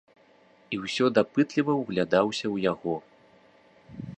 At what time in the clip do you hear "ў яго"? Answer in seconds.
2.53-2.95